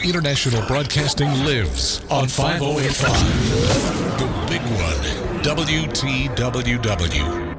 [0.00, 4.18] International Broadcasting lives on 5085.
[4.18, 4.98] The big one,
[5.44, 7.52] WTWW.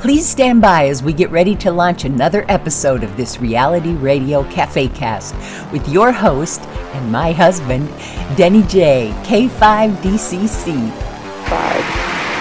[0.00, 4.42] Please stand by as we get ready to launch another episode of this reality radio
[4.50, 5.34] cafe cast
[5.72, 6.60] with your host
[6.94, 7.88] and my husband,
[8.36, 10.90] Denny J, K5DCC.
[11.46, 11.84] Five,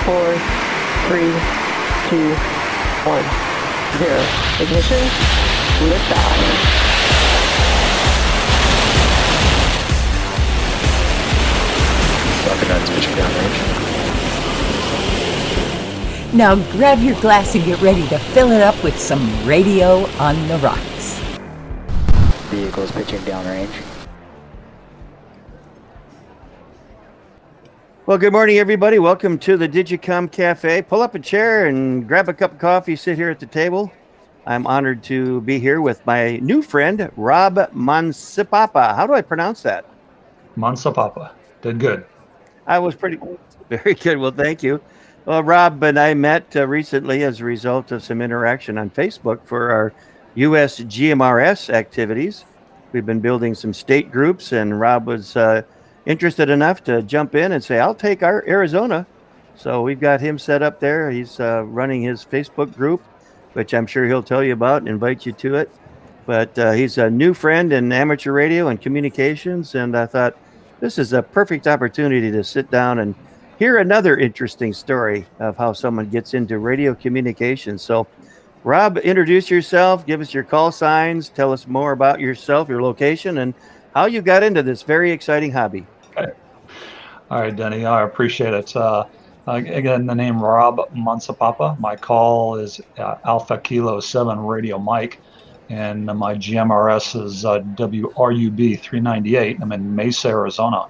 [0.05, 0.33] four,
[1.07, 1.31] three,
[2.09, 2.33] two,
[3.05, 3.23] one,
[3.99, 4.23] zero.
[4.59, 5.03] Ignition,
[12.55, 12.69] liftoff.
[12.69, 13.85] Rocket pitching downrange.
[16.33, 20.47] Now grab your glass and get ready to fill it up with some radio on
[20.47, 21.19] the rocks.
[22.49, 23.71] Vehicles pitching downrange.
[28.05, 28.99] Well, good morning, everybody.
[28.99, 30.83] Welcome to the Digicom Cafe.
[30.83, 32.95] Pull up a chair and grab a cup of coffee.
[32.95, 33.91] Sit here at the table.
[34.45, 38.95] I'm honored to be here with my new friend, Rob Mansipapa.
[38.95, 39.85] How do I pronounce that?
[40.55, 41.31] Mansipapa.
[41.63, 42.05] Did good.
[42.67, 43.19] I was pretty
[43.69, 44.17] very good.
[44.17, 44.81] Well, thank you.
[45.25, 49.43] Well, Rob and I met uh, recently as a result of some interaction on Facebook
[49.45, 49.93] for our
[50.35, 50.79] U.S.
[50.79, 52.45] GMRS activities.
[52.91, 55.63] We've been building some state groups, and Rob was uh,
[56.05, 59.07] interested enough to jump in and say, I'll take our Arizona.
[59.55, 61.09] So we've got him set up there.
[61.09, 63.01] He's uh, running his Facebook group,
[63.53, 65.71] which I'm sure he'll tell you about and invite you to it.
[66.25, 70.37] But uh, he's a new friend in amateur radio and communications, and I thought
[70.79, 73.15] this is a perfect opportunity to sit down and
[73.57, 77.81] hear another interesting story of how someone gets into radio communications.
[77.81, 78.07] So,
[78.63, 83.37] Rob, introduce yourself, give us your call signs, tell us more about yourself, your location,
[83.37, 83.53] and
[83.93, 85.85] how you got into this very exciting hobby.
[86.17, 86.31] Okay.
[87.31, 88.75] All right, Denny, I appreciate it.
[88.75, 89.05] Uh,
[89.47, 91.79] again, the name Rob Mansipapa.
[91.79, 95.19] My call is uh, Alpha Kilo 7 Radio Mike,
[95.69, 99.57] and my GMRS is uh, WRUB 398.
[99.61, 100.87] I'm in Mesa, Arizona.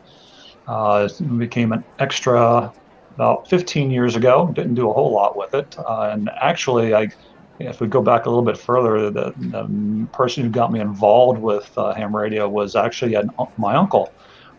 [0.68, 2.74] Uh, became an extra
[3.14, 4.52] about 15 years ago.
[4.54, 7.10] Didn't do a whole lot with it, uh, and actually, I,
[7.60, 11.40] if we go back a little bit further, the, the person who got me involved
[11.40, 14.12] with uh, ham radio was actually an, my uncle.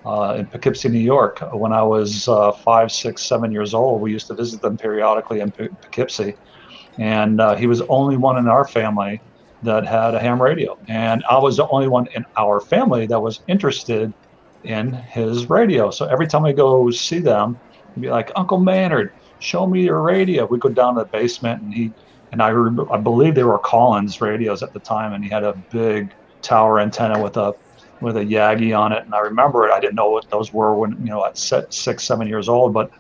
[0.04, 1.40] Uh, in Poughkeepsie, New York.
[1.52, 5.40] When I was uh, five, six, seven years old, we used to visit them periodically
[5.40, 6.36] in Poughkeepsie,
[6.96, 9.20] and uh, he was only one in our family
[9.66, 13.20] that had a ham radio, and I was the only one in our family that
[13.20, 14.12] was interested
[14.64, 15.90] in his radio.
[15.90, 17.60] So every time I go see them,
[17.94, 20.46] he'd be like, Uncle Maynard, show me your radio.
[20.46, 21.92] We go down to the basement and he
[22.32, 22.50] and I
[22.92, 26.80] I believe they were Collins radios at the time, and he had a big tower
[26.80, 27.54] antenna with a
[28.00, 29.04] with a Yagi on it.
[29.04, 29.72] And I remember it.
[29.72, 32.90] I didn't know what those were when you know at six seven years old, but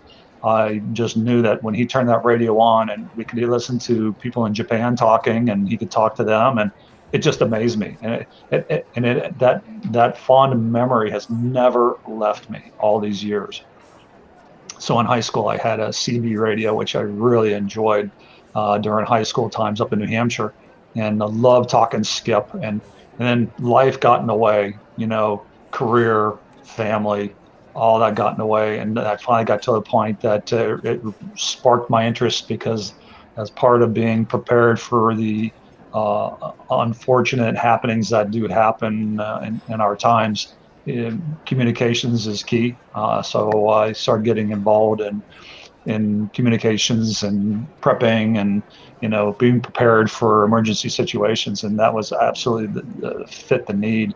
[0.46, 4.12] I just knew that when he turned that radio on and we could listen to
[4.14, 6.70] people in Japan talking, and he could talk to them and
[7.12, 9.62] it just amazed me, and it, it, it, and it that
[9.92, 13.62] that fond memory has never left me all these years.
[14.78, 18.10] So in high school, I had a CB radio, which I really enjoyed
[18.54, 20.52] uh, during high school times up in New Hampshire,
[20.94, 22.52] and I loved talking skip.
[22.54, 22.80] And
[23.18, 26.34] and then life got in the way, you know, career,
[26.64, 27.34] family,
[27.76, 30.78] all that got in the way, and I finally got to the point that uh,
[30.82, 31.00] it
[31.36, 32.94] sparked my interest because
[33.36, 35.52] as part of being prepared for the
[35.92, 40.54] uh, unfortunate happenings that do happen uh, in, in, our times,
[41.46, 42.76] communications is key.
[42.94, 45.22] Uh, so I started getting involved in
[45.86, 48.60] in communications and prepping and
[49.00, 53.72] you know being prepared for emergency situations, and that was absolutely the, the fit the
[53.72, 54.14] need.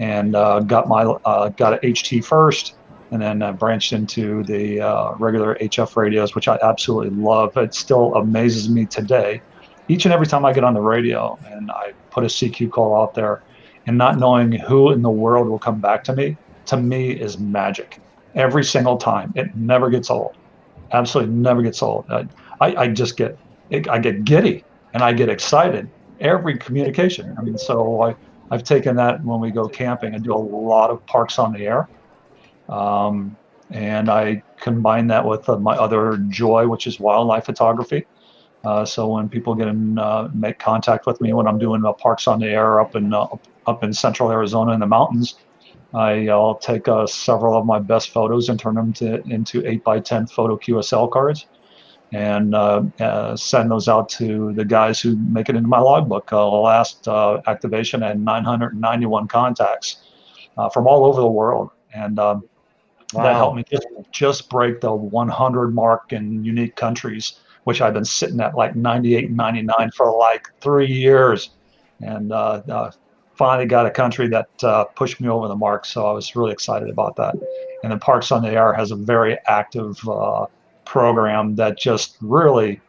[0.00, 2.74] And uh, got my uh, got HT first,
[3.10, 4.80] and then uh, branched into the
[5.18, 7.56] regular HF radios, which I absolutely love.
[7.56, 9.42] It still amazes me today
[9.88, 13.00] each and every time I get on the radio and I put a CQ call
[13.00, 13.42] out there
[13.86, 16.36] and not knowing who in the world will come back to me,
[16.66, 17.98] to me is magic.
[18.34, 19.32] Every single time.
[19.34, 20.36] It never gets old.
[20.92, 22.04] Absolutely never gets old.
[22.10, 22.28] I,
[22.60, 23.38] I, I just get,
[23.88, 25.88] I get giddy and I get excited
[26.20, 27.34] every communication.
[27.38, 28.14] I mean, so I,
[28.50, 31.66] I've taken that when we go camping and do a lot of parks on the
[31.66, 31.88] air.
[32.68, 33.36] Um,
[33.70, 38.06] and I combine that with uh, my other joy, which is wildlife photography.
[38.64, 41.92] Uh, so when people get in, uh, make contact with me when I'm doing uh,
[41.92, 43.26] parks on the air up in uh,
[43.66, 45.36] up in central Arizona in the mountains,
[45.94, 49.84] I, will take uh, several of my best photos and turn them to, into 8
[49.84, 51.46] by 10 photo QSL cards
[52.12, 52.54] and
[53.38, 56.32] send those out to the guys who make it into my logbook.
[56.32, 57.06] last
[57.46, 59.98] activation had 991 contacts
[60.72, 61.70] from all over the world.
[61.94, 62.48] And um,
[63.12, 63.22] wow.
[63.22, 68.06] that helped me just, just break the 100 mark in unique countries which I've been
[68.06, 71.50] sitting at like 98 and 99 for like three years.
[72.00, 72.92] And uh, uh,
[73.34, 75.84] finally got a country that uh, pushed me over the mark.
[75.84, 77.34] So I was really excited about that.
[77.82, 80.46] And then Parks on the Air has a very active uh,
[80.86, 82.80] program that just really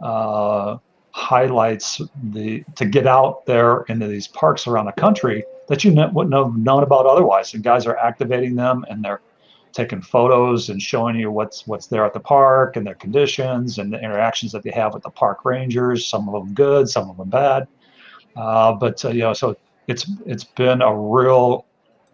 [0.00, 0.76] uh,
[1.10, 6.32] highlights the to get out there into these parks around the country that you wouldn't
[6.32, 7.54] have known about otherwise.
[7.54, 9.20] And guys are activating them and they're
[9.78, 13.92] taking photos and showing you what's what's there at the park and their conditions and
[13.92, 16.04] the interactions that they have with the park rangers.
[16.04, 17.68] Some of them good, some of them bad.
[18.34, 21.64] Uh, but uh, you know, so it's it's been a real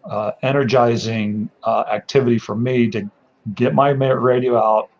[0.03, 3.09] uh, energizing uh, activity for me to
[3.55, 4.91] get my radio out,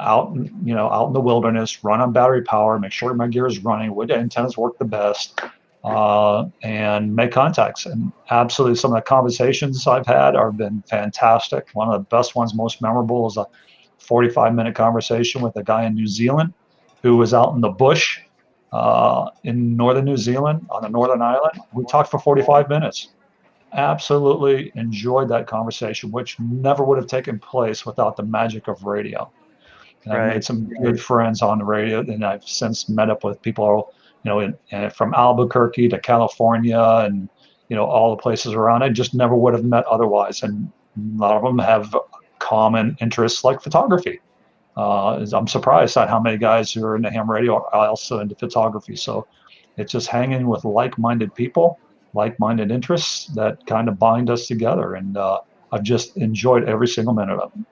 [0.00, 3.46] out you know, out in the wilderness, run on battery power, make sure my gear
[3.46, 5.40] is running, what antennas work the best,
[5.84, 7.86] uh, and make contacts.
[7.86, 11.68] And absolutely, some of the conversations I've had have been fantastic.
[11.74, 13.46] One of the best ones, most memorable, is a
[13.98, 16.52] 45 minute conversation with a guy in New Zealand
[17.02, 18.20] who was out in the bush
[18.72, 21.60] uh, in northern New Zealand on the Northern Island.
[21.72, 23.10] We talked for 45 minutes.
[23.74, 29.30] Absolutely enjoyed that conversation, which never would have taken place without the magic of radio.
[30.04, 30.22] And right.
[30.22, 33.92] I've made some good friends on the radio, and I've since met up with people
[34.24, 37.28] you know, in, in, from Albuquerque to California and,
[37.68, 38.82] you know, all the places around.
[38.82, 40.42] I just never would have met otherwise.
[40.42, 41.94] And a lot of them have
[42.38, 44.20] common interests like photography.
[44.76, 48.34] Uh, I'm surprised at how many guys who are into ham radio are also into
[48.34, 48.96] photography.
[48.96, 49.26] So
[49.76, 51.78] it's just hanging with like-minded people,
[52.14, 54.94] like-minded interests that kind of bind us together.
[54.94, 57.66] And uh, I've just enjoyed every single minute of it.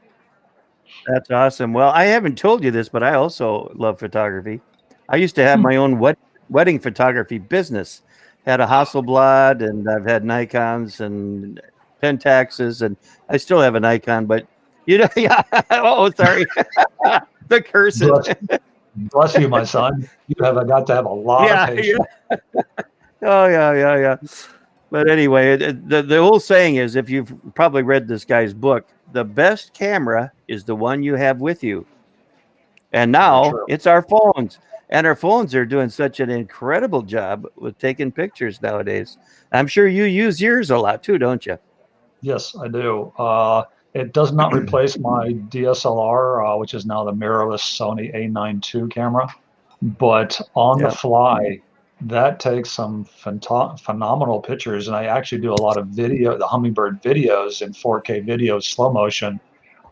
[1.06, 1.72] That's awesome.
[1.72, 4.60] Well, I haven't told you this, but I also love photography.
[5.08, 5.64] I used to have hmm.
[5.64, 6.18] my own wet
[6.52, 8.02] wedding photography business.
[8.46, 11.60] Had a Hasselblad, and I've had Nikon's and
[12.02, 12.96] Pentaxes, and
[13.28, 14.46] I still have a Nikon, but
[14.86, 15.42] you know, yeah.
[15.70, 16.44] oh, sorry,
[17.48, 17.98] the curse.
[18.00, 18.34] Bless,
[18.96, 20.08] bless, you, my son.
[20.26, 22.06] You have got to have a lot yeah, of patience.
[22.30, 22.36] Yeah.
[23.22, 24.16] oh yeah, yeah, yeah.
[24.90, 29.24] But anyway, the the whole saying is, if you've probably read this guy's book, the
[29.24, 31.86] best camera is the one you have with you.
[32.92, 34.58] And now it's our phones
[34.92, 39.16] and our phones are doing such an incredible job with taking pictures nowadays.
[39.50, 41.58] I'm sure you use yours a lot too, don't you?
[42.20, 43.10] Yes, I do.
[43.18, 48.82] Uh, it does not replace my DSLR, uh, which is now the mirrorless Sony A9
[48.82, 49.26] II camera,
[49.80, 50.90] but on yeah.
[50.90, 51.58] the fly,
[52.02, 54.88] that takes some phento- phenomenal pictures.
[54.88, 58.92] And I actually do a lot of video, the hummingbird videos in 4K video slow
[58.92, 59.40] motion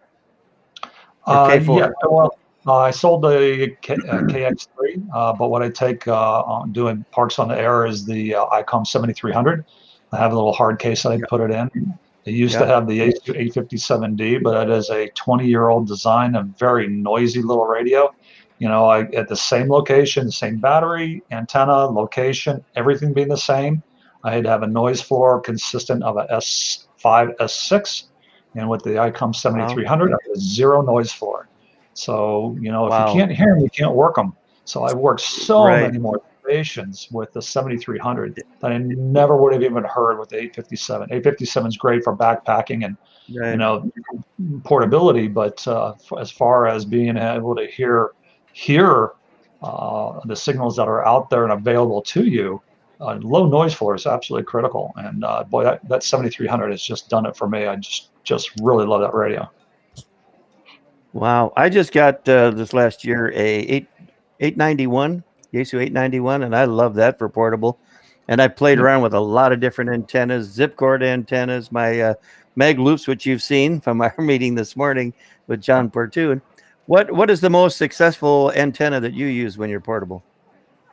[1.27, 1.89] Uh, yeah.
[2.03, 6.71] Well, uh, I sold the K, uh, KX3, uh, but what I take uh, on
[6.71, 9.63] doing parks on the air is the ICOM 7300.
[10.11, 11.97] I have a little hard case that I put it in.
[12.27, 12.59] It used yeah.
[12.59, 17.41] to have the 857D, but it is a 20 year old design, a very noisy
[17.41, 18.13] little radio.
[18.59, 23.81] You know, I, at the same location, same battery, antenna, location, everything being the same.
[24.25, 28.03] I had to have a noise floor consistent of a S5, S6.
[28.55, 30.17] And with the ICOM 7300, wow.
[30.17, 31.47] I had zero noise floor.
[31.93, 33.07] So, you know, if wow.
[33.07, 34.35] you can't hear them, you can't work them.
[34.65, 35.83] So I worked so right.
[35.83, 36.21] many more
[37.11, 41.09] with the 7300 that I never would have even heard with the 857.
[41.11, 42.97] 857 is great for backpacking and
[43.35, 43.51] right.
[43.51, 43.91] you know
[44.63, 48.11] portability, but uh, as far as being able to hear
[48.53, 49.11] hear
[49.61, 52.61] uh, the signals that are out there and available to you,
[53.01, 54.93] uh, low noise floor is absolutely critical.
[54.95, 57.65] And uh, boy, that, that 7300 has just done it for me.
[57.65, 59.49] I just just really love that radio.
[61.13, 63.87] Wow, I just got uh, this last year a 8
[64.39, 65.23] 891
[65.57, 67.79] Yaesu 891, and I love that for portable.
[68.27, 71.71] And I played around with a lot of different antennas, zip cord antennas.
[71.71, 72.13] My uh,
[72.55, 75.13] mag loops, which you've seen from our meeting this morning
[75.47, 76.41] with John Portune.
[76.87, 80.23] What what is the most successful antenna that you use when you're portable?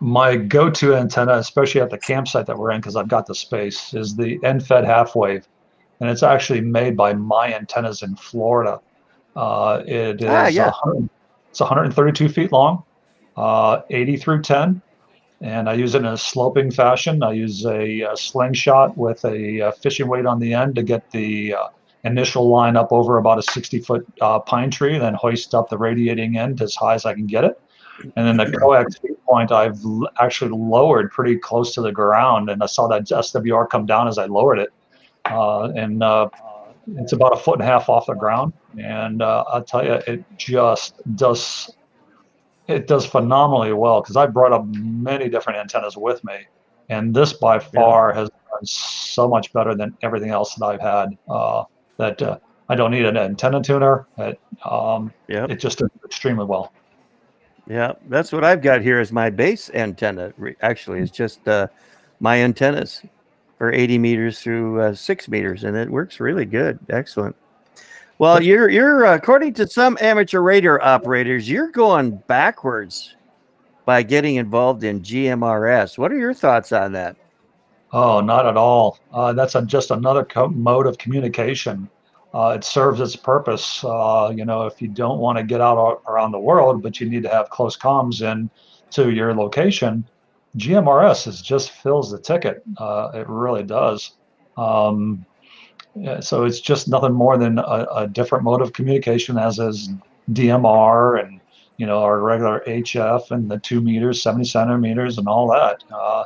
[0.01, 3.95] My go-to antenna, especially at the campsite that we're in, because I've got the space,
[3.95, 5.47] is the end-fed half wave,
[6.01, 8.81] and it's actually made by My Antennas in Florida.
[9.37, 10.73] Uh, it is Ah, yeah.
[10.83, 11.09] 100
[11.55, 12.83] it's 132 feet long,
[13.37, 14.81] uh, 80 through 10,
[15.41, 17.23] and I use it in a sloping fashion.
[17.23, 21.11] I use a, uh slingshot with a uh, fishing weight on the end to get
[21.11, 21.69] the uh,
[22.05, 25.79] initial line up over about a 60 foot uh, pine tree, then hoist up the
[25.79, 27.61] radiating end as high as I can get it.
[28.17, 32.63] And then the coax point I've l- actually lowered pretty close to the ground, and
[32.63, 34.73] I saw that SWR come down as I lowered it.
[35.25, 36.29] Uh, and uh,
[36.97, 38.53] it's about a foot and a half off the ground.
[38.79, 41.71] And uh, I'll tell you, it just does
[42.67, 46.47] it does phenomenally well because I brought up many different antennas with me,
[46.89, 51.17] and this by far has done so much better than everything else that I've had.
[51.29, 51.65] Uh,
[51.99, 54.07] that uh, I don't need an antenna tuner.
[54.19, 55.51] It, um, Yep.
[55.51, 56.73] it just does extremely well.
[57.67, 60.33] Yeah, that's what I've got here as my base antenna.
[60.61, 61.69] Actually, it's just uh,
[62.21, 63.03] my antennas
[63.59, 66.79] for 80 meters through uh, six meters, and it works really good.
[66.91, 67.37] Excellent.
[68.19, 73.17] Well, you're you're uh, according to some amateur radio operators, you're going backwards
[73.85, 75.99] by getting involved in GMRS.
[75.99, 77.17] What are your thoughts on that?
[77.93, 78.99] Oh, not at all.
[79.13, 81.89] Uh, that's a, just another co- mode of communication.
[82.33, 83.85] Uh, it serves its purpose.
[83.85, 87.09] Uh, you know, if you don't want to get out around the world, but you
[87.09, 88.51] need to have close comms in
[88.91, 90.05] to your location,
[90.57, 92.63] GMRS is just fills the ticket.
[92.79, 94.13] Uh, it really does.
[94.57, 95.25] Um,
[96.21, 99.91] so it's just nothing more than a, a different mode of communication, as is
[100.33, 101.41] DMR and
[101.77, 105.85] you know our regular HF and the two meters, 70 centimeters, and all that.
[105.93, 106.25] Uh,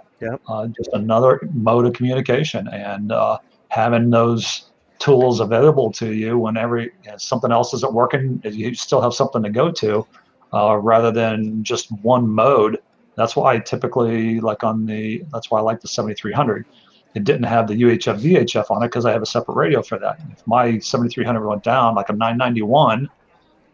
[0.49, 6.81] uh, just another mode of communication and uh, having those tools available to you whenever
[6.81, 10.05] you know, something else isn't working you still have something to go to
[10.53, 12.79] uh, rather than just one mode
[13.15, 16.67] that's why i typically like on the that's why i like the 7300
[17.15, 19.99] it didn't have the uhf vhf on it because i have a separate radio for
[19.99, 23.09] that if my 7300 went down like a 991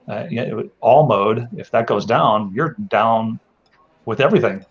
[0.06, 3.38] uh, yeah, it would, all mode if that goes down you're down
[4.06, 4.64] with everything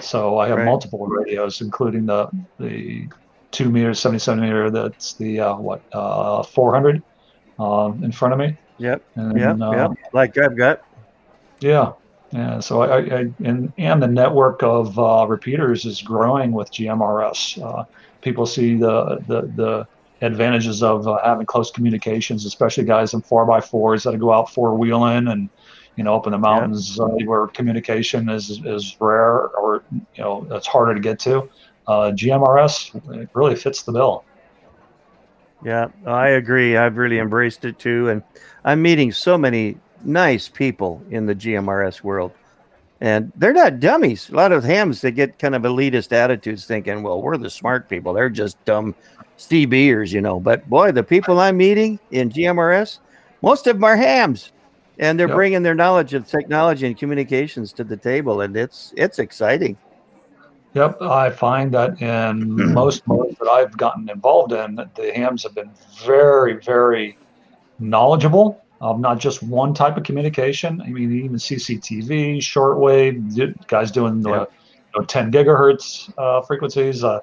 [0.00, 0.64] so I have Right.
[0.64, 3.08] multiple radios, including the the
[3.50, 4.70] two meter, seventy centimeter.
[4.70, 7.02] That's the uh, what uh, four hundred
[7.58, 8.56] um, in front of me.
[8.78, 9.90] Yep, And yep, uh, yep.
[10.12, 10.80] Like I've got.
[11.60, 11.92] yeah,
[12.32, 12.60] yeah.
[12.60, 17.58] So I, I, I and and the network of uh, repeaters is growing with GMRS.
[18.20, 19.88] People see the the the
[20.22, 24.52] advantages of uh, having close communications, especially guys in four by fours that go out
[24.52, 25.48] four wheeling and
[25.96, 30.46] you know up in the mountains uh, where communication is is rare or you know
[30.50, 31.48] it's harder to get to.
[31.86, 34.24] Uh, GMRS it really fits the bill.
[35.64, 36.76] Yeah, I agree.
[36.76, 38.22] I've really embraced it too, and
[38.64, 42.32] I'm meeting so many nice people in the GMRS world,
[43.00, 44.28] and they're not dummies.
[44.30, 47.88] A lot of hams they get kind of elitist attitudes, thinking, "Well, we're the smart
[47.88, 48.12] people.
[48.12, 48.94] They're just dumb
[49.48, 52.98] Beers, you know." But boy, the people I'm meeting in GMRS,
[53.42, 54.52] most of them are hams,
[54.98, 55.36] and they're Yep.
[55.36, 59.76] bringing their knowledge of technology and communications to the table, and it's it's exciting.
[60.74, 65.54] Yep, I find that in most modes that I've gotten involved in, the hams have
[65.54, 65.72] been
[66.04, 67.16] very, very
[67.80, 70.80] knowledgeable of not just one type of communication.
[70.80, 74.40] I mean, even CCTV, shortwave, guys doing the Yeah.
[74.94, 77.20] you know, 10 gigahertz uh, frequencies, uh,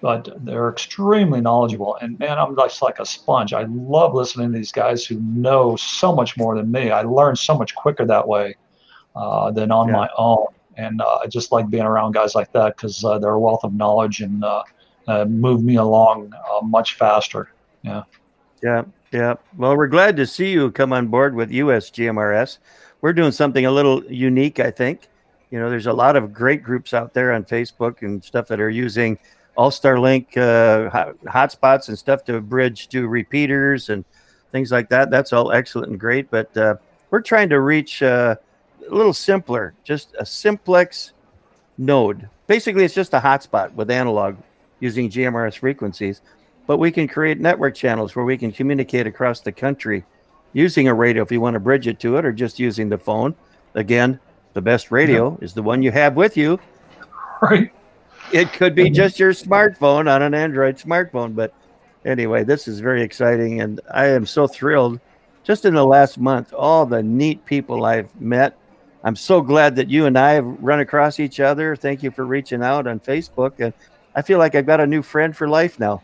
[0.00, 1.96] but they're extremely knowledgeable.
[2.00, 3.52] And man, I'm just like a sponge.
[3.52, 6.90] I love listening to these guys who know so much more than me.
[6.90, 8.56] I learn so much quicker that way
[9.16, 9.94] uh, than on Yeah.
[9.96, 13.32] my own and uh, I just like being around guys like that because uh, they're
[13.32, 14.62] a wealth of knowledge and uh,
[15.08, 17.48] uh, move me along uh, much faster.
[17.82, 18.02] Yeah.
[18.62, 19.34] Yeah, yeah.
[19.56, 22.58] Well, we're glad to see you come on board with US GMRS.
[23.00, 25.08] We're doing something a little unique, I think.
[25.50, 28.60] You know, there's a lot of great groups out there on Facebook and stuff that
[28.60, 29.18] are using
[29.56, 34.04] All Star Link uh, hot- hotspots and stuff to bridge to repeaters and
[34.52, 35.10] things like that.
[35.10, 36.30] That's all excellent and great.
[36.30, 36.76] But uh,
[37.10, 38.36] we're trying to reach uh,
[38.88, 41.12] a little simpler, just a simplex
[41.78, 42.28] node.
[42.46, 44.36] Basically, it's just a hotspot with analog
[44.78, 46.20] using GMRS frequencies
[46.70, 50.04] but we can create network channels where we can communicate across the country
[50.52, 52.96] using a radio if you want to bridge it to it or just using the
[52.96, 53.34] phone.
[53.74, 54.20] Again,
[54.52, 56.60] the best radio is the one you have with you.
[57.42, 57.72] Right.
[58.32, 61.52] It could be just your smartphone on an Android smartphone, but
[62.04, 65.00] anyway, this is very exciting and I am so thrilled
[65.42, 68.56] just in the last month all the neat people I've met.
[69.02, 71.74] I'm so glad that you and I have run across each other.
[71.74, 73.74] Thank you for reaching out on Facebook and
[74.14, 76.02] I feel like I've got a new friend for life now.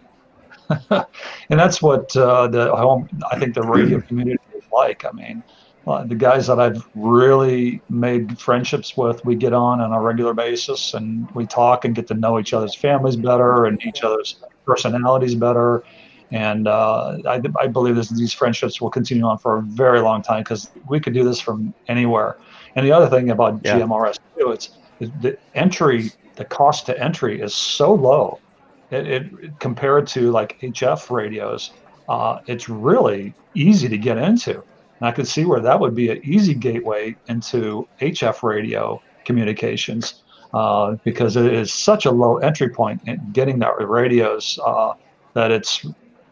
[0.91, 5.05] and that's what uh, the home, I think the radio community is like.
[5.05, 5.43] I mean,
[5.87, 10.35] uh, the guys that I've really made friendships with, we get on on a regular
[10.35, 14.37] basis and we talk and get to know each other's families better and each other's
[14.65, 15.85] personalities better.
[16.33, 20.23] And uh, I, I believe this, these friendships will continue on for a very long
[20.23, 22.37] time because we could do this from anywhere.
[22.75, 23.79] And the other thing about yeah.
[23.79, 28.41] GMRS too, it's the entry, the cost to entry is so low.
[28.91, 31.73] It, it compared to like HF radios,
[32.09, 34.63] uh, it's really easy to get into.
[34.99, 40.23] And I could see where that would be an easy gateway into HF radio communications
[40.55, 44.95] uh, because it is such a low entry point in getting that radios uh,
[45.35, 45.85] that it's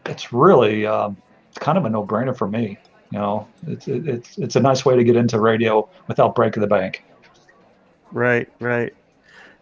[0.05, 1.17] it's really um,
[1.59, 2.77] kind of a no-brainer for me.
[3.11, 6.67] You know, it's it's it's a nice way to get into radio without breaking the
[6.67, 7.03] bank.
[8.11, 8.93] Right, right.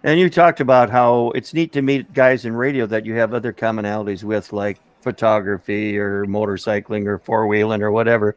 [0.04, 3.34] And you talked about how it's neat to meet guys in radio that you have
[3.34, 8.36] other commonalities with, like photography or motorcycling or four wheeling or whatever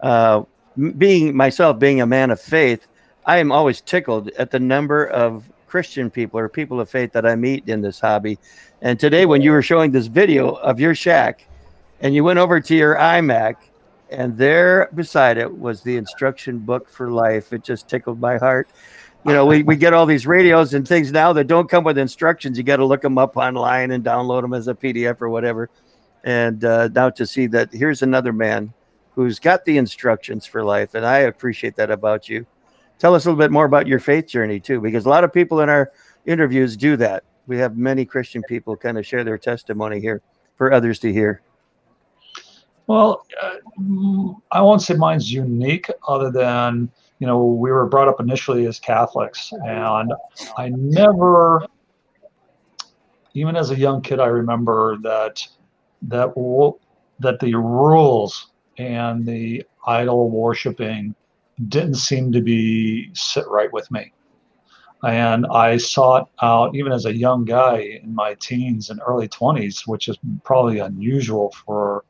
[0.00, 0.42] uh,
[0.96, 2.86] being myself, being a man of faith,
[3.26, 7.26] I am always tickled at the number of Christian people or people of faith that
[7.26, 8.38] I meet in this hobby.
[8.82, 11.46] And today, when you were showing this video of your shack,
[12.00, 13.56] and you went over to your iMac,
[14.10, 17.52] and there beside it was the instruction book for life.
[17.52, 18.68] It just tickled my heart.
[19.26, 21.98] You know, we, we get all these radios and things now that don't come with
[21.98, 22.56] instructions.
[22.56, 25.68] You got to look them up online and download them as a PDF or whatever.
[26.24, 28.72] And uh, now to see that here's another man
[29.14, 30.94] who's got the instructions for life.
[30.94, 32.46] And I appreciate that about you.
[32.98, 35.32] Tell us a little bit more about your faith journey, too, because a lot of
[35.32, 35.92] people in our
[36.24, 37.24] interviews do that.
[37.46, 40.22] We have many Christian people kind of share their testimony here
[40.56, 41.42] for others to hear.
[42.86, 43.56] Well, uh,
[44.50, 48.80] I won't say mine's unique, other than, you know, we were brought up initially as
[48.80, 50.12] Catholics, and
[50.56, 51.66] I never,
[53.34, 55.46] even as a young kid, I remember that
[56.08, 56.32] that
[57.20, 58.48] that the rules
[58.78, 61.14] and the idol worshiping
[61.68, 64.12] didn't seem to be sit right with me.
[65.02, 69.86] And I sought out, even as a young guy in my teens and early 20s,
[69.86, 72.04] which is probably unusual for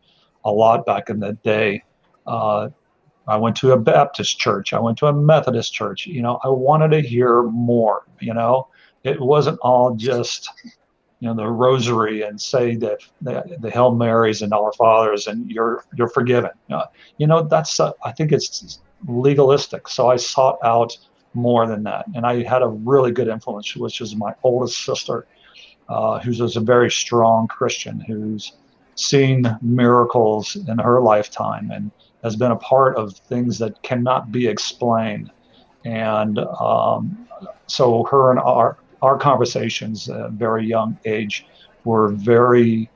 [0.44, 1.82] a lot back in the day.
[2.26, 2.68] Uh,
[3.30, 4.72] I went to a Baptist church.
[4.72, 6.06] I went to a Methodist church.
[6.06, 8.04] You know, I wanted to hear more.
[8.18, 8.68] You know,
[9.04, 10.50] it wasn't all just
[11.20, 15.50] you know the rosary and say the the, the hail marys and our fathers and
[15.50, 16.86] you're you're forgiven uh,
[17.18, 20.96] you know that's uh, i think it's legalistic so i sought out
[21.34, 25.26] more than that and i had a really good influence which is my oldest sister
[25.90, 28.54] uh, who's a very strong christian who's
[28.94, 31.90] seen miracles in her lifetime and
[32.22, 35.30] has been a part of things that cannot be explained
[35.84, 37.26] and um,
[37.66, 41.46] so her and our our conversations at a very young age
[41.84, 42.90] were very,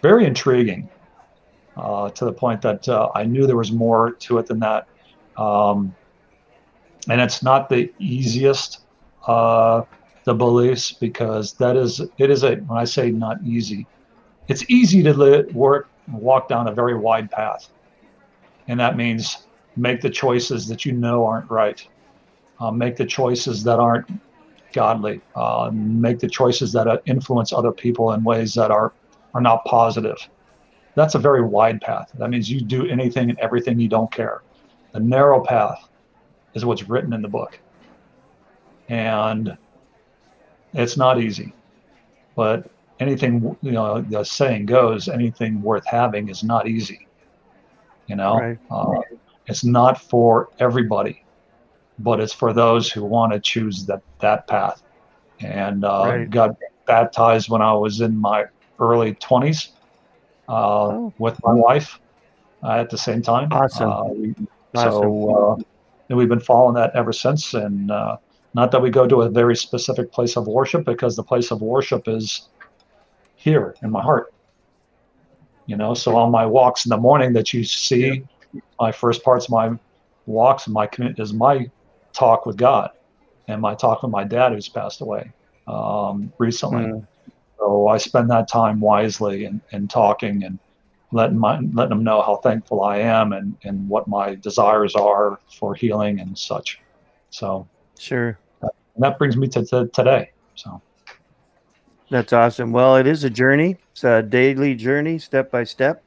[0.00, 0.88] very intriguing
[1.76, 4.88] uh, to the point that uh, I knew there was more to it than that.
[5.36, 5.94] Um,
[7.08, 8.80] and it's not the easiest,
[9.26, 9.82] uh,
[10.24, 13.86] the beliefs, because that is, it is a, when I say not easy,
[14.48, 17.68] it's easy to live, work, walk down a very wide path.
[18.68, 19.46] And that means
[19.76, 21.86] make the choices that you know aren't right.
[22.60, 24.06] Uh, make the choices that aren't
[24.72, 28.92] godly, uh, make the choices that uh, influence other people in ways that are
[29.34, 30.16] are not positive.
[30.94, 32.12] That's a very wide path.
[32.18, 34.42] That means you do anything and everything you don't care.
[34.92, 35.88] The narrow path
[36.54, 37.58] is what's written in the book,
[38.88, 39.56] and
[40.74, 41.54] it's not easy.
[42.36, 42.70] But
[43.00, 47.08] anything, you know, the saying goes, anything worth having is not easy.
[48.06, 48.58] You know, right.
[48.70, 49.00] uh,
[49.46, 51.22] it's not for everybody
[51.98, 54.82] but it's for those who want to choose that that path.
[55.40, 56.30] And uh, right.
[56.30, 58.44] got baptized when I was in my
[58.78, 59.70] early 20s
[60.48, 61.14] uh, oh.
[61.18, 61.98] with my wife
[62.62, 63.48] uh, at the same time.
[63.52, 63.90] Awesome.
[63.90, 64.34] Uh, we.
[64.74, 65.58] So
[66.08, 67.52] uh, we've been following that ever since.
[67.54, 68.16] And uh,
[68.54, 71.60] not that we go to a very specific place of worship, because the place of
[71.60, 72.48] worship is
[73.36, 74.32] here in my heart.
[75.66, 78.24] You know, so on my walks in the morning that you see,
[78.80, 79.70] my first parts of my
[80.26, 81.70] walks, my is my
[82.12, 82.90] talk with God
[83.48, 85.32] and my talk with my dad who's passed away
[85.66, 86.84] um, recently.
[86.84, 87.06] Mm.
[87.58, 90.58] So I spend that time wisely and, and talking and
[91.12, 95.38] letting my letting them know how thankful I am and, and what my desires are
[95.58, 96.80] for healing and such.
[97.30, 98.38] So sure.
[98.62, 100.32] That, that brings me to, to today.
[100.54, 100.82] So
[102.12, 102.72] that's awesome.
[102.72, 103.78] Well, it is a journey.
[103.92, 106.02] It's a daily journey, step by step,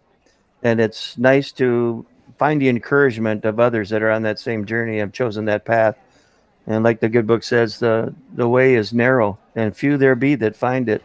[0.62, 2.06] and it's nice to
[2.38, 5.98] find the encouragement of others that are on that same journey have chosen that path.
[6.68, 10.36] And like the good book says, the the way is narrow, and few there be
[10.36, 11.02] that find it.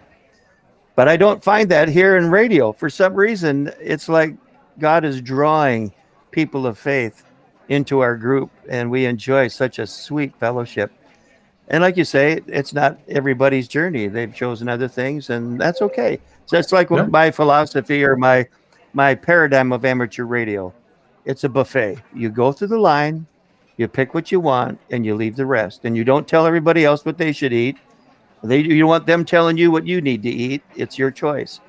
[0.97, 2.73] But I don't find that here in radio.
[2.73, 4.35] For some reason, it's like
[4.79, 5.95] God is drawing
[6.31, 7.25] people of faith
[7.71, 10.93] into our group, and we enjoy such a sweet fellowship.
[11.71, 14.09] And like you say, it's not everybody's journey.
[14.09, 16.19] They've chosen other things, and that's okay.
[16.47, 17.07] So that's like Yeah.
[17.07, 18.47] my philosophy or my
[18.93, 20.75] my paradigm of amateur radio.
[21.25, 21.99] It's a buffet.
[22.13, 23.25] You go through the line,
[23.77, 25.85] you pick what you want, and you leave the rest.
[25.85, 27.77] And you don't tell everybody else what they should eat.
[28.43, 30.63] They you don't want them telling you what you need to eat.
[30.75, 31.61] It's your choice.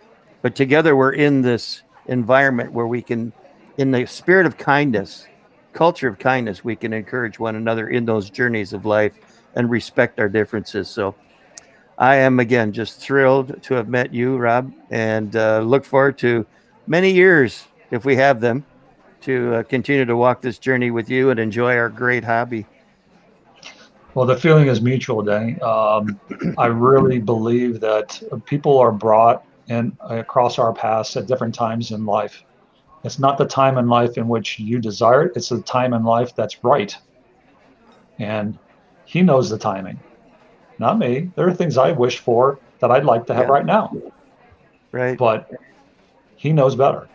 [0.41, 3.31] But together we're in this environment where we can,
[3.77, 5.27] in the spirit of kindness,
[5.73, 9.13] culture of kindness, we can encourage one another in those journeys of life
[9.55, 10.89] and respect our differences.
[10.89, 11.15] So
[11.97, 16.45] I am again just thrilled to have met you, Rob, and uh, look forward to
[16.87, 18.65] many years if we have them
[19.21, 22.65] to uh, continue to walk this journey with you and enjoy our great hobby.
[24.13, 25.59] Well, the feeling is mutual, Danny.
[25.61, 26.19] Um,
[26.57, 32.05] I really believe that people are brought in across our paths at different times in
[32.05, 32.43] life.
[33.03, 36.03] It's not the time in life in which you desire it; it's the time in
[36.03, 36.95] life that's right.
[38.19, 38.57] And
[39.12, 40.00] He knows the timing,
[40.80, 41.32] not me.
[41.36, 43.52] There are things I wish for that I'd like to have Yeah.
[43.52, 43.91] right now,
[44.93, 45.17] Right.
[45.17, 45.47] but
[46.38, 47.10] He knows better,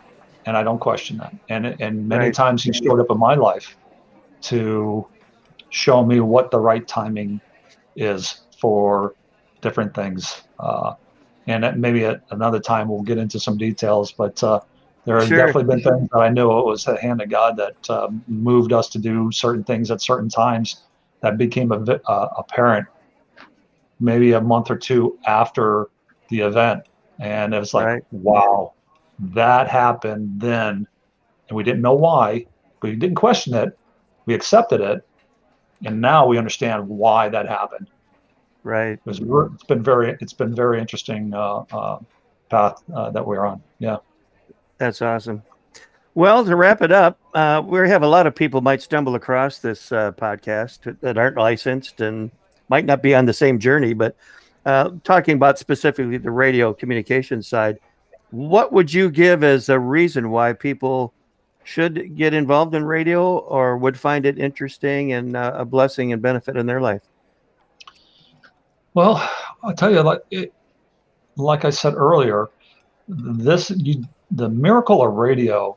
[0.45, 1.33] and I don't question that.
[1.49, 2.33] And and many Right.
[2.35, 3.75] times He showed up in my life
[4.43, 5.09] to
[5.69, 7.41] show me what the right timing
[7.95, 9.15] is for
[9.63, 10.39] different things.
[10.59, 10.93] Uh,
[11.47, 14.59] and maybe at another time we'll get into some details, but uh,
[15.05, 15.47] there have Sure.
[15.47, 18.71] definitely been things that I know it was the hand of God that um, moved
[18.71, 20.86] us to do certain things at certain times
[21.21, 22.87] that became a, uh, apparent
[23.99, 25.87] maybe a month or two after
[26.29, 26.83] the event.
[27.19, 28.03] And it was like, Right.
[28.11, 28.73] wow,
[29.19, 30.87] that happened then.
[31.49, 32.45] And we didn't know why,
[32.79, 33.77] but we didn't question it.
[34.25, 35.07] We accepted it
[35.85, 37.89] and now we understand why that happened.
[38.63, 38.93] Right.
[38.93, 39.19] It was,
[39.53, 41.99] it's been very, it's been very interesting uh, uh,
[42.49, 43.61] path uh, that we're on.
[43.79, 43.97] Yeah.
[44.77, 45.43] That's awesome.
[46.17, 49.59] Well, to wrap it up, uh, we have a lot of people might stumble across
[49.59, 52.31] this uh, podcast that aren't licensed and
[52.69, 54.15] might not be on the same journey, but
[54.65, 57.77] uh, talking about specifically the radio communication side,
[58.31, 61.13] what would you give as a reason why people
[61.63, 66.19] should get involved in radio or would find it interesting and uh, a blessing and
[66.19, 67.03] benefit in their life?
[68.95, 69.17] Well,
[69.61, 70.51] I'll tell you, like it,
[71.35, 72.47] like I said earlier,
[73.07, 75.76] this you, the miracle of radio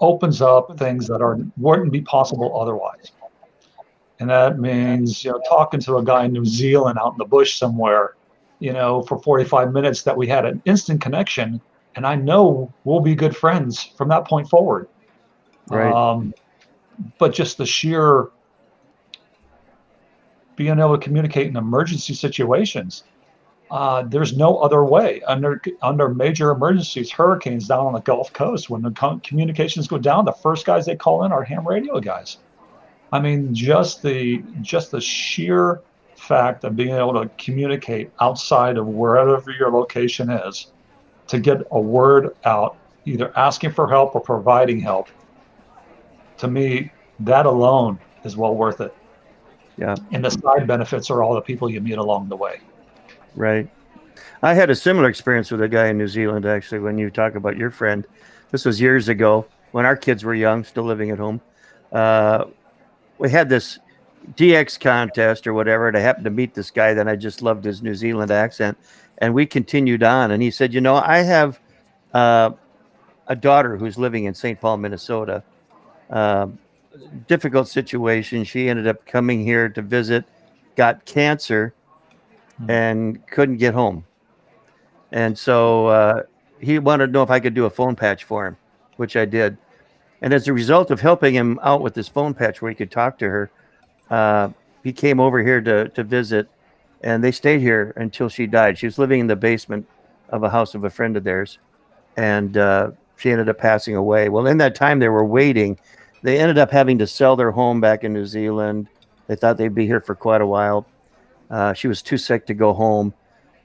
[0.00, 3.12] opens up things that are wouldn't be possible otherwise.
[4.20, 7.24] And that means, you know, talking to a guy in New Zealand out in the
[7.24, 8.14] bush somewhere,
[8.58, 11.60] you know, for 45 minutes that we had an instant connection.
[11.94, 14.88] And I know we'll be good friends from that point forward.
[15.68, 15.92] Right.
[15.92, 16.34] Um,
[17.18, 18.28] but just the sheer
[20.56, 23.04] being able to communicate in emergency situations,
[23.70, 25.22] uh, there's no other way.
[25.22, 29.98] Under under major emergencies, hurricanes down on the Gulf Coast, when the co- communications go
[29.98, 32.38] down, the first guys they call in are ham radio guys.
[33.12, 35.82] I mean, just the just the sheer
[36.16, 40.72] fact of being able to communicate outside of wherever your location is,
[41.28, 45.08] to get a word out, either asking for help or providing help.
[46.38, 48.94] To me, that alone is well worth it.
[49.76, 49.94] Yeah.
[50.12, 52.60] And the side benefits are all the people you meet along the way.
[53.34, 53.68] Right.
[54.42, 57.34] I had a similar experience with a guy in New Zealand, actually, when you talk
[57.34, 58.04] about your friend.
[58.50, 61.40] This was years ago when our kids were young, still living at home.
[61.92, 62.44] Uh,
[63.18, 63.78] we had this
[64.34, 66.94] DX contest or whatever, and I happened to meet this guy.
[66.94, 68.78] Then I just loved his New Zealand accent.
[69.18, 70.30] And we continued on.
[70.30, 71.60] And he said, You know, I have
[72.14, 72.50] uh,
[73.26, 74.60] a daughter who's living in St.
[74.60, 75.42] Paul, Minnesota.
[76.10, 76.58] Um,
[77.26, 78.44] difficult situation.
[78.44, 80.24] She ended up coming here to visit,
[80.76, 81.74] got cancer,
[82.66, 84.04] and couldn't get home.
[85.12, 86.22] And so uh,
[86.60, 88.56] he wanted to know if I could do a phone patch for him,
[88.96, 89.56] which I did.
[90.20, 92.90] And as a result of helping him out with this phone patch where he could
[92.90, 93.50] talk to her,
[94.10, 94.48] uh,
[94.82, 96.48] he came over here to, to visit
[97.02, 98.76] and they stayed here until she died.
[98.78, 99.86] She was living in the basement
[100.30, 101.58] of a house of a friend of theirs.
[102.16, 104.28] And uh, she ended up passing away.
[104.28, 105.78] Well, in that time they were waiting,
[106.22, 108.88] they ended up having to sell their home back in New Zealand.
[109.28, 110.86] They thought they'd be here for quite a while.
[111.50, 113.14] Uh, she was too sick to go home.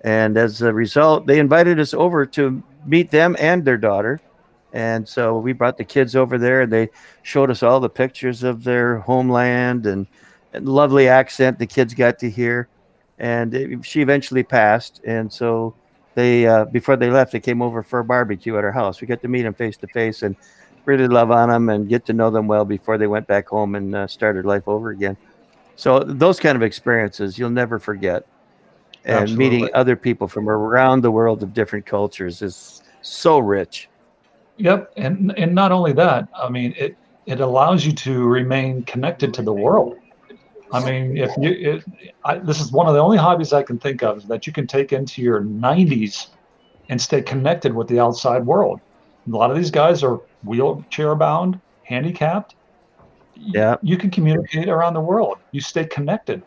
[0.01, 4.19] And as a result, they invited us over to meet them and their daughter.
[4.73, 6.89] And so we brought the kids over there and they
[7.21, 10.07] showed us all the pictures of their homeland and,
[10.51, 12.67] and lovely accent the kids got to hear.
[13.19, 14.99] And it, she eventually passed.
[15.05, 15.75] And so
[16.15, 18.99] they, uh, before they left, they came over for a barbecue at our house.
[18.99, 20.35] We got to meet them face to face and
[20.85, 23.75] really love on them and get to know them well before they went back home
[23.75, 25.15] and uh, started life over again.
[25.75, 28.25] So those kind of experiences you'll never forget.
[29.05, 29.49] and Absolutely.
[29.49, 33.89] meeting other people from around the world of different cultures is so rich.
[34.57, 39.33] Yep, and and not only that, I mean it it allows you to remain connected
[39.36, 39.97] to the world.
[40.71, 41.83] I mean, if you, it,
[42.25, 44.65] I, this is one of the only hobbies I can think of that you can
[44.65, 46.29] take into your 90s
[46.89, 48.81] and stay connected with the outside world.
[49.31, 52.55] A lot of these guys are wheelchair bound, handicapped.
[53.35, 53.77] Yeah.
[53.81, 55.37] You can communicate around the world.
[55.51, 56.41] You stay connected.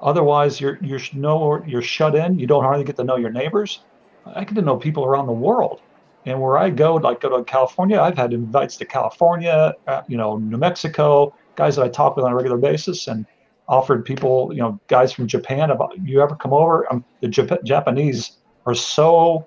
[0.00, 2.38] Otherwise, you're you're no you're shut in.
[2.38, 3.80] You don't hardly get to know your neighbors.
[4.26, 5.80] I get to know people around the world.
[6.26, 10.16] And where I go, like go to California, I've had invites to California, uh, you
[10.16, 13.26] know, New Mexico, guys that I talk with on a regular basis, and
[13.68, 16.90] offered people, you know, guys from Japan about you ever come over?
[16.90, 19.46] Um, the Jap- Japanese are so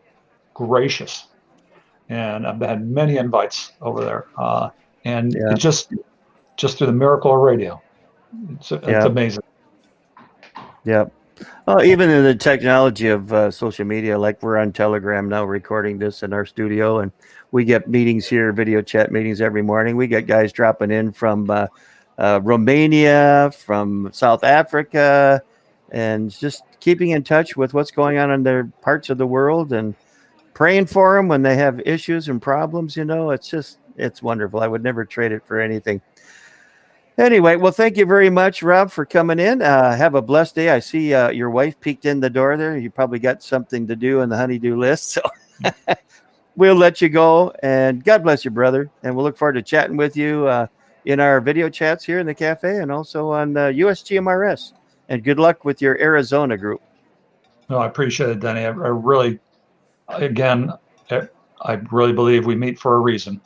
[0.53, 1.27] gracious,
[2.09, 4.69] and I've had many invites over there, uh,
[5.03, 5.51] and Yeah.
[5.51, 5.93] it's just
[6.57, 7.81] just through the miracle of radio.
[8.53, 9.05] It's, it's Yeah.
[9.05, 9.43] amazing.
[10.83, 11.13] Yep.
[11.67, 15.99] Well, even in the technology of uh, social media, like we're on Telegram now recording
[15.99, 17.11] this in our studio, and
[17.51, 19.95] we get meetings here, video chat meetings every morning.
[19.95, 21.67] We get guys dropping in from uh,
[22.17, 25.43] uh, Romania, from South Africa,
[25.91, 29.73] and just keeping in touch with what's going on in their parts of the world
[29.73, 29.93] and
[30.53, 32.97] praying for them when they have issues and problems.
[32.97, 34.59] You know, it's just, it's wonderful.
[34.59, 36.01] I would never trade it for anything.
[37.17, 39.59] Anyway, well, thank you very much, Rob, for coming in.
[39.63, 40.69] Uh, have a blessed day.
[40.69, 42.77] I see uh, your wife peeked in the door there.
[42.77, 45.13] You probably got something to do on the honeydew list.
[45.13, 45.21] So
[46.55, 47.51] we'll let you go.
[47.63, 48.91] And God bless you, brother.
[49.01, 50.67] And we'll look forward to chatting with you uh,
[51.05, 54.73] in our video chats here in the cafe and also on uh, USGMRS.
[55.09, 56.83] And good luck with your Arizona group.
[57.67, 58.61] No, I appreciate it, Denny.
[58.61, 59.39] I, I really,
[60.07, 60.71] again,
[61.09, 63.41] I really believe we meet for a reason.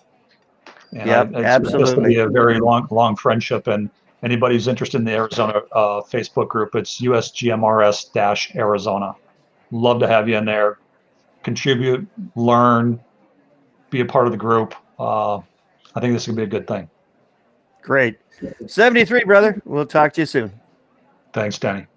[0.94, 2.16] And Yep, I, it's Just to absolutely.
[2.16, 3.68] be a very long, long friendship.
[3.68, 3.90] And
[4.24, 9.16] anybody who's interested in the Arizona uh, Facebook group, it's USGMRS dash Arizona.
[9.72, 10.80] Love to have you in there.
[11.44, 13.00] Contribute, learn,
[13.90, 14.76] be a part of the group.
[15.00, 16.90] Uh, I think this is gonna be a good thing.
[17.82, 18.18] Great.
[18.68, 19.62] 73, brother.
[19.66, 20.52] We'll talk to you soon.
[21.34, 21.88] Thanks, Danny.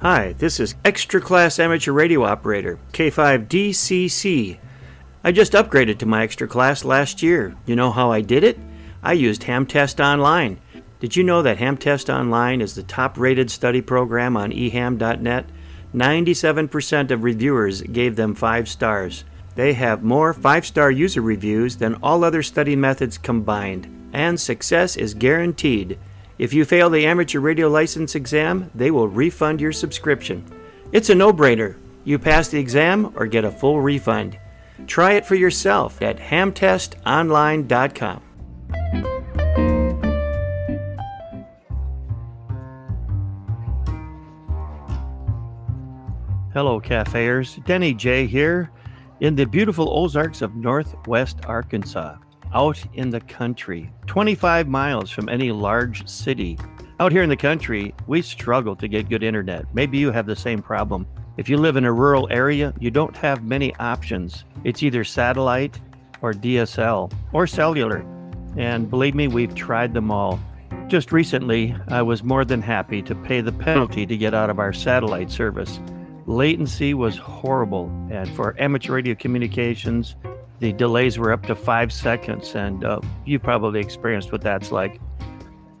[0.00, 4.58] Hi, this is Extra Class Amateur Radio Operator, K5DCC.
[5.24, 7.54] I just upgraded to my extra class last year.
[7.64, 8.58] You know how I did it?
[9.04, 10.58] I used Hamtest Online.
[10.98, 15.46] Did you know that Hamtest Online is the top rated study program on eham.net?
[15.94, 19.24] 97% of reviewers gave them 5 stars.
[19.54, 24.96] They have more 5 star user reviews than all other study methods combined, and success
[24.96, 26.00] is guaranteed.
[26.36, 30.44] If you fail the amateur radio license exam, they will refund your subscription.
[30.90, 31.76] It's a no brainer.
[32.02, 34.38] You pass the exam or get a full refund.
[34.86, 38.22] Try it for yourself at hamtestonline.com.
[46.52, 47.56] Hello, cafeers.
[47.64, 48.70] Denny J here
[49.20, 52.16] in the beautiful Ozarks of Northwest Arkansas,
[52.52, 56.58] out in the country, 25 miles from any large city.
[57.00, 59.64] Out here in the country, we struggle to get good internet.
[59.74, 61.06] Maybe you have the same problem.
[61.38, 64.44] If you live in a rural area, you don't have many options.
[64.64, 65.80] It's either satellite
[66.20, 68.04] or DSL or cellular.
[68.56, 70.38] And believe me, we've tried them all.
[70.88, 74.58] Just recently, I was more than happy to pay the penalty to get out of
[74.58, 75.80] our satellite service.
[76.26, 80.16] Latency was horrible, and for amateur radio communications,
[80.60, 85.00] the delays were up to five seconds, and uh, you probably experienced what that's like.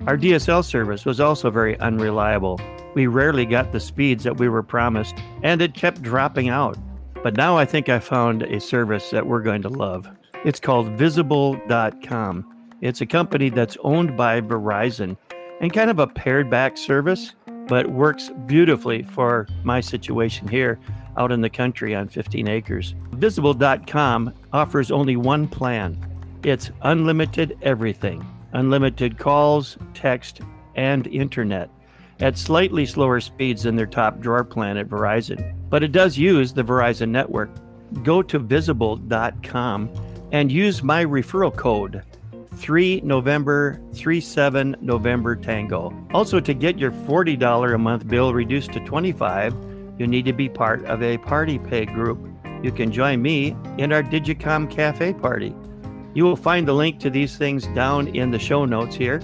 [0.06, 2.58] Our DSL service was also very unreliable.
[2.94, 6.76] We rarely got the speeds that we were promised, and it kept dropping out.
[7.22, 10.08] But now I think I found a service that we're going to love.
[10.44, 12.68] It's called Visible.com.
[12.80, 15.16] It's a company that's owned by Verizon
[15.60, 17.34] and kind of a pared back service,
[17.68, 20.80] but works beautifully for my situation here
[21.16, 22.94] out in the country on 15 acres.
[23.12, 25.96] Visible.com offers only one plan
[26.44, 30.40] it's unlimited everything unlimited calls, text,
[30.74, 31.70] and internet
[32.22, 35.54] at slightly slower speeds than their top drawer plan at Verizon.
[35.68, 37.50] But it does use the Verizon network.
[38.04, 39.90] Go to visible.com
[40.30, 42.02] and use my referral code
[42.56, 45.92] 3 November 37 November Tango.
[46.14, 49.54] Also to get your $40 a month bill reduced to 25,
[49.98, 52.28] you need to be part of a party pay group.
[52.62, 55.54] You can join me in our Digicom Cafe party.
[56.14, 59.20] You will find the link to these things down in the show notes here,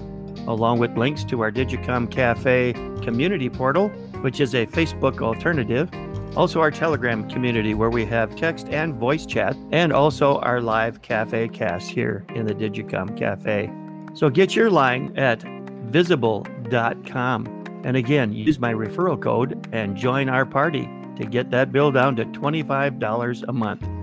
[0.48, 3.88] along with links to our Digicom Cafe community portal,
[4.22, 5.88] which is a Facebook alternative,
[6.36, 11.02] also our Telegram community where we have text and voice chat, and also our live
[11.02, 13.70] cafe cast here in the Digicom Cafe.
[14.14, 15.42] So get your line at
[15.86, 17.64] visible.com.
[17.84, 22.16] And again, use my referral code and join our party to get that bill down
[22.16, 23.97] to $25 a month.